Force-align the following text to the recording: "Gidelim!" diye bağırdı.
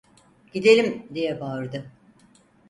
"Gidelim!" 0.53 1.05
diye 1.13 1.39
bağırdı. 1.39 1.91